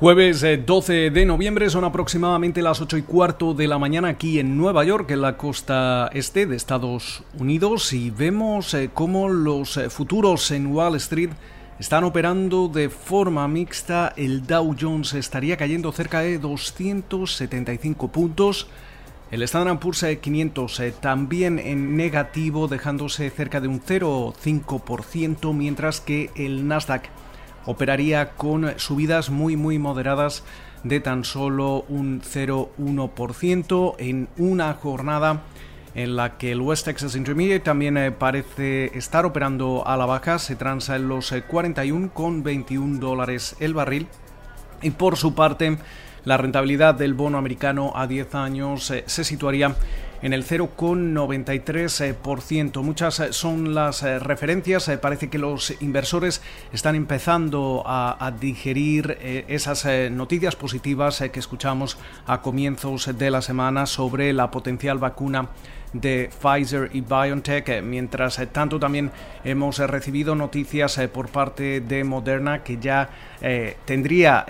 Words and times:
Jueves 0.00 0.42
12 0.64 1.08
eh, 1.08 1.10
de 1.10 1.26
noviembre 1.26 1.68
son 1.68 1.84
aproximadamente 1.84 2.62
las 2.62 2.80
8 2.80 2.96
y 2.96 3.02
cuarto 3.02 3.52
de 3.52 3.68
la 3.68 3.78
mañana 3.78 4.08
aquí 4.08 4.38
en 4.38 4.56
Nueva 4.56 4.82
York, 4.82 5.10
en 5.10 5.20
la 5.20 5.36
costa 5.36 6.08
este 6.14 6.46
de 6.46 6.56
Estados 6.56 7.22
Unidos, 7.38 7.92
y 7.92 8.08
vemos 8.08 8.72
eh, 8.72 8.88
cómo 8.94 9.28
los 9.28 9.76
eh, 9.76 9.90
futuros 9.90 10.52
en 10.52 10.68
Wall 10.68 10.96
Street 10.96 11.28
están 11.78 12.04
operando 12.04 12.68
de 12.68 12.88
forma 12.88 13.46
mixta. 13.46 14.14
El 14.16 14.46
Dow 14.46 14.74
Jones 14.80 15.12
estaría 15.12 15.58
cayendo 15.58 15.92
cerca 15.92 16.20
de 16.20 16.38
275 16.38 18.08
puntos. 18.08 18.68
El 19.30 19.42
Standard 19.42 19.80
Poor's 19.80 20.06
500 20.18 20.82
también 21.00 21.58
en 21.58 21.98
negativo, 21.98 22.68
dejándose 22.68 23.28
cerca 23.28 23.60
de 23.60 23.68
un 23.68 23.82
0,5%, 23.82 25.52
mientras 25.52 26.00
que 26.00 26.30
el 26.36 26.66
Nasdaq 26.66 27.10
operaría 27.66 28.30
con 28.30 28.78
subidas 28.78 29.30
muy 29.30 29.56
muy 29.56 29.78
moderadas 29.78 30.44
de 30.84 31.00
tan 31.00 31.24
solo 31.24 31.84
un 31.88 32.22
0,1% 32.22 33.94
en 33.98 34.28
una 34.38 34.72
jornada 34.74 35.42
en 35.94 36.16
la 36.16 36.38
que 36.38 36.52
el 36.52 36.60
West 36.60 36.84
Texas 36.84 37.16
Intermediate 37.16 37.64
también 37.64 37.96
eh, 37.96 38.12
parece 38.12 38.96
estar 38.96 39.26
operando 39.26 39.86
a 39.86 39.96
la 39.96 40.06
baja, 40.06 40.38
se 40.38 40.56
transa 40.56 40.96
en 40.96 41.08
los 41.08 41.32
41,21 41.32 42.96
eh, 42.96 42.98
dólares 43.00 43.56
el 43.60 43.74
barril. 43.74 44.06
Y 44.82 44.90
por 44.90 45.16
su 45.16 45.34
parte 45.34 45.78
la 46.24 46.36
rentabilidad 46.36 46.94
del 46.94 47.14
bono 47.14 47.38
americano 47.38 47.92
a 47.94 48.06
10 48.06 48.34
años 48.34 48.90
eh, 48.90 49.04
se 49.06 49.24
situaría 49.24 49.74
en 50.22 50.32
el 50.32 50.44
0,93%. 50.44 52.82
Muchas 52.82 53.20
eh, 53.20 53.32
son 53.32 53.74
las 53.74 54.02
eh, 54.02 54.18
referencias. 54.18 54.90
Parece 55.00 55.30
que 55.30 55.38
los 55.38 55.80
inversores 55.80 56.42
están 56.72 56.94
empezando 56.94 57.82
a, 57.86 58.32
digerir 58.40 59.18
esas 59.48 59.86
noticias 60.10 60.56
positivas 60.56 61.22
que 61.32 61.40
escuchamos 61.40 61.96
a 62.26 62.42
comienzos 62.42 63.16
de 63.18 63.30
la 63.30 63.40
semana 63.42 63.86
sobre 63.86 64.32
la 64.32 64.50
potencial 64.50 64.98
vacuna 64.98 65.48
de 65.92 66.30
Pfizer 66.40 66.90
y 66.92 67.00
BioNTech, 67.00 67.82
mientras 67.82 68.40
tanto 68.52 68.78
también 68.78 69.10
hemos 69.44 69.78
recibido 69.78 70.34
noticias 70.34 71.00
por 71.12 71.28
parte 71.28 71.80
de 71.80 72.04
Moderna 72.04 72.62
que 72.62 72.78
ya 72.78 73.08
tendría 73.84 74.46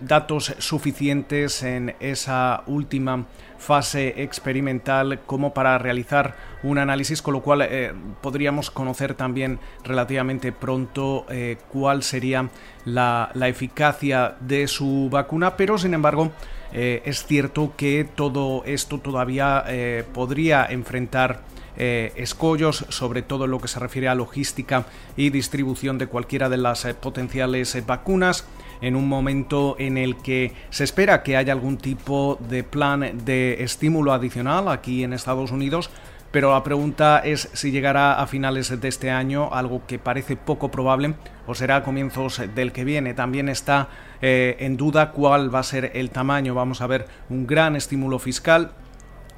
datos 0.00 0.54
suficientes 0.58 1.62
en 1.62 1.94
esa 2.00 2.62
última 2.66 3.24
fase 3.62 4.22
experimental 4.22 5.20
como 5.24 5.54
para 5.54 5.78
realizar 5.78 6.34
un 6.64 6.78
análisis, 6.78 7.22
con 7.22 7.34
lo 7.34 7.42
cual 7.42 7.62
eh, 7.62 7.92
podríamos 8.20 8.70
conocer 8.70 9.14
también 9.14 9.60
relativamente 9.84 10.50
pronto 10.50 11.24
eh, 11.30 11.56
cuál 11.68 12.02
sería 12.02 12.48
la, 12.84 13.30
eficacia 13.42 14.34
de 14.40 14.66
su 14.66 15.08
vacuna, 15.10 15.56
pero 15.56 15.78
sin 15.78 15.94
embargo 15.94 16.32
eh, 16.72 17.02
es 17.04 17.26
cierto 17.26 17.72
que 17.76 18.06
todo 18.14 18.62
esto 18.64 18.98
todavía 18.98 19.64
podría 20.12 20.66
enfrentar 20.66 21.42
escollos, 21.76 22.84
sobre 22.90 23.22
todo 23.22 23.46
en 23.46 23.50
lo 23.50 23.58
que 23.58 23.68
se 23.68 23.80
refiere 23.80 24.08
a 24.08 24.14
logística 24.14 24.84
y 25.16 25.30
distribución 25.30 25.96
de 25.96 26.06
cualquiera 26.06 26.50
de 26.50 26.58
las 26.58 26.84
potenciales 27.00 27.76
vacunas 27.86 28.46
en 28.82 28.96
un 28.96 29.08
momento 29.08 29.76
en 29.78 29.96
el 29.96 30.16
que 30.16 30.52
se 30.68 30.84
espera 30.84 31.22
que 31.22 31.36
haya 31.36 31.52
algún 31.52 31.78
tipo 31.78 32.38
de 32.48 32.64
plan 32.64 33.24
de 33.24 33.62
estímulo 33.62 34.12
adicional 34.12 34.68
aquí 34.68 35.04
en 35.04 35.14
Estados 35.14 35.52
Unidos. 35.52 35.88
Pero 36.32 36.50
la 36.52 36.64
pregunta 36.64 37.18
es 37.18 37.50
si 37.52 37.70
llegará 37.70 38.14
a 38.14 38.26
finales 38.26 38.80
de 38.80 38.88
este 38.88 39.10
año, 39.10 39.50
algo 39.52 39.82
que 39.86 39.98
parece 39.98 40.34
poco 40.34 40.70
probable, 40.70 41.14
o 41.46 41.54
será 41.54 41.76
a 41.76 41.82
comienzos 41.82 42.40
del 42.54 42.72
que 42.72 42.84
viene. 42.84 43.12
También 43.12 43.50
está 43.50 43.88
eh, 44.22 44.56
en 44.60 44.78
duda 44.78 45.12
cuál 45.12 45.54
va 45.54 45.58
a 45.58 45.62
ser 45.62 45.92
el 45.94 46.10
tamaño. 46.10 46.54
Vamos 46.54 46.80
a 46.80 46.86
ver 46.86 47.06
un 47.28 47.46
gran 47.46 47.76
estímulo 47.76 48.18
fiscal 48.18 48.72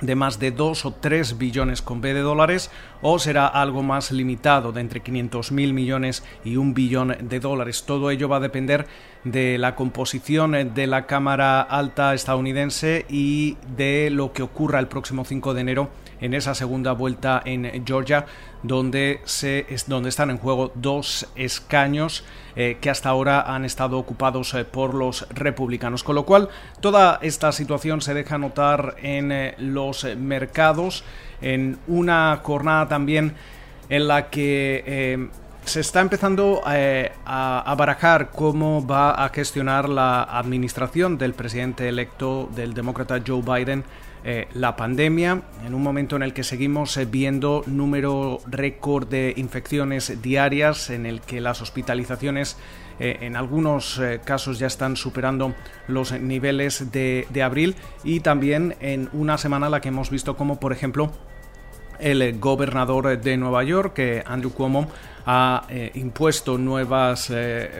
de 0.00 0.14
más 0.14 0.38
de 0.38 0.50
2 0.50 0.86
o 0.86 0.92
3 0.92 1.38
billones 1.38 1.82
con 1.82 2.00
B 2.00 2.14
de 2.14 2.20
dólares 2.20 2.70
o 3.02 3.18
será 3.18 3.46
algo 3.46 3.82
más 3.82 4.12
limitado 4.12 4.72
de 4.72 4.80
entre 4.80 5.00
500 5.00 5.52
mil 5.52 5.72
millones 5.72 6.24
y 6.44 6.56
un 6.56 6.74
billón 6.74 7.16
de 7.20 7.40
dólares. 7.40 7.84
Todo 7.86 8.10
ello 8.10 8.28
va 8.28 8.36
a 8.36 8.40
depender 8.40 8.86
de 9.24 9.56
la 9.58 9.74
composición 9.74 10.74
de 10.74 10.86
la 10.86 11.06
Cámara 11.06 11.62
Alta 11.62 12.14
estadounidense 12.14 13.06
y 13.08 13.56
de 13.76 14.10
lo 14.10 14.32
que 14.32 14.42
ocurra 14.42 14.78
el 14.78 14.88
próximo 14.88 15.24
5 15.24 15.54
de 15.54 15.60
enero 15.60 15.90
en 16.20 16.34
esa 16.34 16.54
segunda 16.54 16.92
vuelta 16.92 17.42
en 17.44 17.84
Georgia, 17.86 18.26
donde, 18.62 19.20
se, 19.24 19.66
donde 19.86 20.08
están 20.08 20.30
en 20.30 20.38
juego 20.38 20.72
dos 20.74 21.28
escaños 21.34 22.24
eh, 22.56 22.78
que 22.80 22.88
hasta 22.88 23.08
ahora 23.08 23.52
han 23.52 23.64
estado 23.64 23.98
ocupados 23.98 24.54
eh, 24.54 24.64
por 24.64 24.94
los 24.94 25.26
republicanos. 25.30 26.04
Con 26.04 26.14
lo 26.14 26.24
cual, 26.24 26.48
toda 26.80 27.18
esta 27.20 27.50
situación 27.50 28.00
se 28.00 28.14
deja 28.14 28.38
notar 28.38 28.94
en 29.02 29.32
eh, 29.32 29.54
los 29.58 30.04
mercados, 30.16 31.02
en 31.40 31.78
una 31.88 32.40
jornada 32.42 32.88
también 32.88 33.34
en 33.88 34.08
la 34.08 34.30
que 34.30 35.28
se 35.64 35.80
está 35.80 36.00
empezando 36.00 36.62
a, 36.64 37.62
a, 37.70 37.74
barajar 37.74 38.30
cómo 38.30 38.86
va 38.86 39.10
a 39.10 39.28
gestionar 39.30 39.88
la 39.88 40.22
administración 40.22 41.18
del 41.18 41.34
presidente 41.34 41.88
electo 41.88 42.48
del 42.54 42.72
demócrata 42.72 43.20
Joe 43.26 43.42
Biden 43.42 43.84
eh, 44.26 44.48
la 44.54 44.74
pandemia, 44.74 45.42
en 45.66 45.74
un 45.74 45.82
momento 45.82 46.16
en 46.16 46.22
el 46.22 46.32
que 46.32 46.44
seguimos 46.44 46.96
eh, 46.96 47.04
viendo 47.04 47.62
número 47.66 48.40
récord 48.46 49.06
de 49.06 49.34
infecciones 49.36 50.22
diarias, 50.22 50.88
en 50.88 51.04
el 51.04 51.20
que 51.20 51.42
las 51.42 51.60
hospitalizaciones 51.60 52.56
eh, 53.00 53.18
en 53.20 53.36
algunos 53.36 54.00
casos 54.24 54.58
ya 54.58 54.68
están 54.68 54.96
superando 54.96 55.54
los 55.88 56.12
niveles 56.12 56.90
de, 56.90 57.26
abril 57.42 57.76
y 58.02 58.20
también 58.20 58.76
en 58.80 59.10
una 59.12 59.36
semana 59.36 59.68
la 59.68 59.82
que 59.82 59.88
hemos 59.88 60.08
visto 60.08 60.36
como 60.36 60.58
por 60.58 60.72
ejemplo 60.72 61.12
el 61.98 62.38
gobernador 62.38 63.20
de 63.20 63.36
Nueva 63.36 63.62
York, 63.64 64.00
Andrew 64.24 64.52
Cuomo, 64.52 64.88
ha 65.26 65.66
impuesto 65.94 66.56
nuevas 66.56 67.30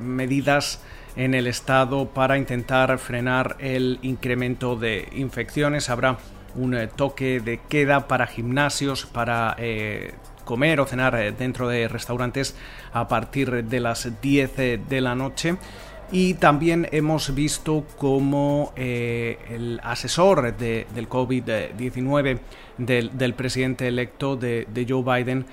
medidas 0.00 0.80
en 1.16 1.34
el 1.34 1.46
estado 1.46 2.08
para 2.08 2.38
intentar 2.38 2.98
frenar 2.98 3.56
el 3.58 3.98
incremento 4.02 4.76
de 4.76 5.08
infecciones. 5.12 5.90
Habrá 5.90 6.18
un 6.54 6.74
eh, 6.74 6.88
toque 6.88 7.40
de 7.40 7.60
queda 7.68 8.08
para 8.08 8.26
gimnasios, 8.26 9.06
para 9.06 9.54
eh, 9.58 10.14
comer 10.44 10.80
o 10.80 10.86
cenar 10.86 11.14
eh, 11.14 11.32
dentro 11.32 11.68
de 11.68 11.88
restaurantes 11.88 12.56
a 12.92 13.08
partir 13.08 13.64
de 13.64 13.80
las 13.80 14.20
10 14.20 14.56
de 14.56 15.00
la 15.00 15.14
noche. 15.14 15.56
Y 16.12 16.34
también 16.34 16.88
hemos 16.90 17.34
visto 17.34 17.84
cómo 17.96 18.72
el 18.76 19.80
asesor 19.84 20.56
del 20.56 21.08
COVID-19 21.08 22.38
del, 22.78 23.34
presidente 23.34 23.86
electo 23.86 24.36
de, 24.36 24.86
Joe 24.88 25.04
Biden 25.04 25.46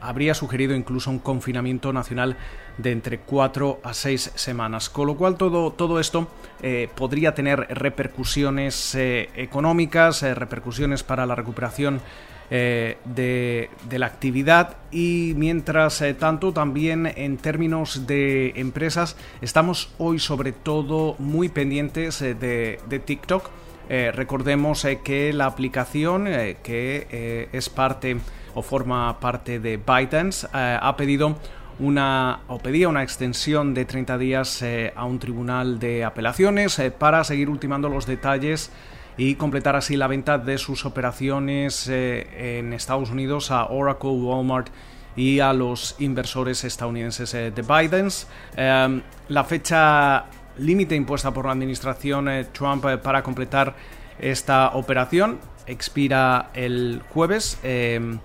habría 0.00 0.34
sugerido 0.34 0.74
incluso 0.74 1.10
un 1.10 1.20
confinamiento 1.20 1.92
nacional 1.92 2.36
de 2.82 2.92
entre 2.92 3.18
4 3.18 3.80
a 3.82 3.94
6 3.94 4.32
semanas. 4.34 4.88
Con 4.88 5.06
lo 5.06 5.16
cual 5.16 5.36
todo, 5.36 5.72
todo 5.72 6.00
esto 6.00 6.28
eh, 6.62 6.88
podría 6.94 7.34
tener 7.34 7.66
repercusiones 7.70 8.94
eh, 8.94 9.28
económicas, 9.34 10.22
eh, 10.22 10.34
repercusiones 10.34 11.02
para 11.02 11.26
la 11.26 11.34
recuperación 11.34 12.00
de, 12.50 13.70
de, 13.88 13.98
la 13.98 14.06
actividad 14.06 14.76
y 14.90 15.34
mientras 15.36 16.02
tanto 16.18 16.52
también 16.52 17.06
en 17.06 17.36
términos 17.36 18.08
de 18.08 18.52
empresas 18.56 19.16
estamos 19.40 19.94
hoy 19.98 20.18
sobre 20.18 20.50
todo 20.50 21.14
muy 21.20 21.48
pendientes 21.48 22.18
de, 22.18 22.34
de, 22.88 22.98
TikTok. 22.98 23.48
recordemos 23.88 24.84
que 25.04 25.32
la 25.32 25.46
aplicación 25.46 26.24
que 26.64 27.48
es 27.52 27.68
parte 27.68 28.16
o 28.54 28.62
forma 28.62 29.20
parte 29.20 29.60
de 29.60 29.76
ByteDance 29.76 30.48
ha 30.52 30.96
pedido 30.96 31.36
una 31.80 32.40
o 32.46 32.58
pedía 32.58 32.88
una 32.88 33.02
extensión 33.02 33.74
de 33.74 33.84
30 33.84 34.18
días 34.18 34.62
eh, 34.62 34.92
a 34.94 35.06
un 35.06 35.18
tribunal 35.18 35.78
de 35.78 36.04
apelaciones 36.04 36.78
eh, 36.78 36.90
para 36.90 37.24
seguir 37.24 37.48
ultimando 37.48 37.88
los 37.88 38.06
detalles 38.06 38.70
y 39.20 39.34
completar 39.34 39.76
así 39.76 39.98
la 39.98 40.06
venta 40.06 40.38
de 40.38 40.56
sus 40.56 40.86
operaciones 40.86 41.86
eh, 41.88 42.58
en 42.58 42.72
Estados 42.72 43.10
Unidos 43.10 43.50
a 43.50 43.66
Oracle, 43.66 44.08
Walmart 44.08 44.68
y 45.14 45.40
a 45.40 45.52
los 45.52 45.94
inversores 45.98 46.64
estadounidenses 46.64 47.32
de 47.32 47.50
Biden. 47.62 48.08
Em, 48.56 49.02
la 49.28 49.44
fecha 49.44 50.24
límite 50.56 50.94
impuesta 50.96 51.34
por 51.34 51.44
la 51.44 51.52
administración 51.52 52.30
Trump 52.52 52.86
para 53.02 53.22
completar 53.22 53.74
esta 54.18 54.70
operación 54.70 55.38
expira 55.66 56.48
el 56.54 57.02
jueves. 57.10 57.58
Em, 57.62 58.20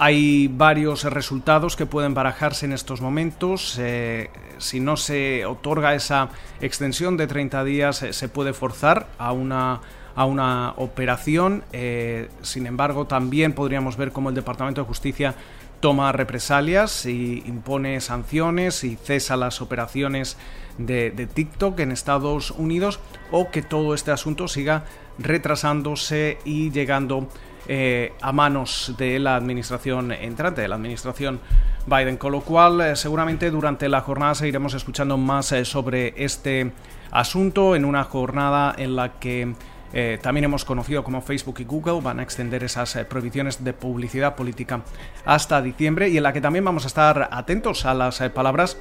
hay 0.00 0.48
varios 0.48 1.04
resultados 1.04 1.76
que 1.76 1.84
pueden 1.84 2.14
barajarse 2.14 2.64
en 2.64 2.72
estos 2.72 3.02
momentos. 3.02 3.76
Eh, 3.78 4.30
si 4.58 4.80
no 4.80 4.96
se 4.96 5.44
otorga 5.44 5.94
esa 5.94 6.30
extensión 6.62 7.18
de 7.18 7.26
30 7.26 7.64
días, 7.64 8.02
eh, 8.02 8.12
se 8.14 8.28
puede 8.28 8.52
forzar 8.52 9.08
a 9.18 9.32
una, 9.32 9.80
a 10.18 10.24
una 10.24 10.74
operación. 10.78 11.62
Eh, 11.72 12.28
sin 12.42 12.66
embargo, 12.66 13.06
también 13.06 13.52
podríamos 13.52 13.96
ver 13.96 14.10
cómo 14.10 14.30
el 14.30 14.34
Departamento 14.34 14.80
de 14.80 14.86
Justicia 14.88 15.36
toma 15.78 16.10
represalias 16.10 17.06
y 17.06 17.44
impone 17.46 18.00
sanciones 18.00 18.82
y 18.82 18.96
cesa 18.96 19.36
las 19.36 19.62
operaciones 19.62 20.36
de, 20.76 21.12
TikTok 21.32 21.78
en 21.78 21.92
Estados 21.92 22.50
Unidos 22.50 22.98
o 23.30 23.52
que 23.52 23.62
todo 23.62 23.94
este 23.94 24.10
asunto 24.10 24.48
siga 24.48 24.82
retrasándose 25.20 26.38
y 26.44 26.72
llegando 26.72 27.28
eh, 27.68 28.12
a 28.20 28.32
manos 28.32 28.94
de 28.98 29.20
la 29.20 29.36
administración 29.36 30.10
entrante, 30.10 30.62
de 30.62 30.68
la 30.68 30.74
administración 30.74 31.38
Biden. 31.86 32.16
Con 32.16 32.32
lo 32.32 32.40
cual, 32.40 32.80
eh, 32.80 32.96
seguramente 32.96 33.52
durante 33.52 33.88
la 33.88 34.00
jornada 34.00 34.34
seguiremos 34.34 34.74
escuchando 34.74 35.16
más 35.16 35.54
sobre 35.62 36.12
este 36.16 36.72
asunto 37.12 37.76
en 37.76 37.84
una 37.84 38.02
jornada 38.02 38.74
en 38.76 38.96
la 38.96 39.20
que 39.20 39.54
eh, 39.92 40.18
también 40.20 40.44
hemos 40.44 40.64
conocido 40.64 41.02
como 41.02 41.22
Facebook 41.22 41.60
y 41.60 41.64
Google 41.64 42.00
van 42.02 42.20
a 42.20 42.22
extender 42.22 42.64
esas 42.64 42.94
eh, 42.96 43.04
prohibiciones 43.04 43.64
de 43.64 43.72
publicidad 43.72 44.36
política 44.36 44.82
hasta 45.24 45.62
diciembre 45.62 46.08
y 46.08 46.16
en 46.16 46.22
la 46.22 46.32
que 46.32 46.40
también 46.40 46.64
vamos 46.64 46.84
a 46.84 46.88
estar 46.88 47.28
atentos 47.30 47.84
a 47.86 47.94
las 47.94 48.20
eh, 48.20 48.30
palabras 48.30 48.76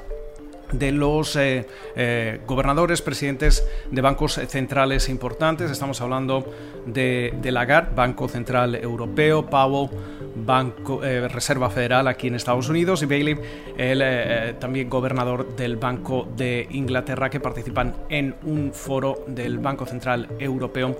de 0.71 0.91
los 0.91 1.35
eh, 1.35 1.65
eh, 1.95 2.41
gobernadores, 2.45 3.01
presidentes 3.01 3.67
de 3.89 4.01
bancos 4.01 4.33
centrales 4.47 5.09
importantes. 5.09 5.71
Estamos 5.71 6.01
hablando 6.01 6.45
de, 6.85 7.33
de 7.41 7.51
Lagarde, 7.51 7.95
Banco 7.95 8.27
Central 8.27 8.75
Europeo, 8.75 9.45
Powell, 9.45 9.89
Banco 10.35 11.03
eh, 11.03 11.27
Reserva 11.27 11.69
Federal 11.69 12.07
aquí 12.07 12.27
en 12.27 12.35
Estados 12.35 12.69
Unidos 12.69 13.01
y 13.03 13.05
Bailey, 13.05 13.37
el 13.77 14.55
también 14.59 14.89
gobernador 14.89 15.55
del 15.55 15.77
Banco 15.77 16.27
de 16.35 16.67
Inglaterra, 16.71 17.29
que 17.29 17.39
participan 17.39 17.95
en 18.09 18.35
un 18.43 18.71
foro 18.73 19.23
del 19.27 19.59
Banco 19.59 19.85
Central 19.85 20.27
Europeo 20.39 20.99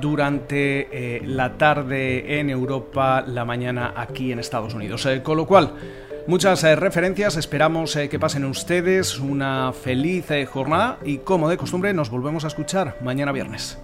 durante 0.00 1.20
la 1.24 1.56
tarde 1.56 2.38
en 2.38 2.50
Europa, 2.50 3.24
la 3.26 3.44
mañana 3.44 3.94
aquí 3.96 4.32
en 4.32 4.38
Estados 4.38 4.74
Unidos. 4.74 5.06
con 5.22 5.36
lo 5.36 5.46
cual, 5.46 5.72
Muchas 6.28 6.62
eh, 6.62 6.76
referencias, 6.76 7.38
esperamos 7.38 7.96
eh, 7.96 8.10
que 8.10 8.18
pasen 8.18 8.44
ustedes 8.44 9.18
una 9.18 9.72
feliz 9.72 10.30
eh, 10.30 10.44
jornada 10.44 10.98
y 11.02 11.16
como 11.16 11.48
de 11.48 11.56
costumbre 11.56 11.94
nos 11.94 12.10
volvemos 12.10 12.44
a 12.44 12.48
escuchar 12.48 12.98
mañana 13.00 13.32
viernes. 13.32 13.78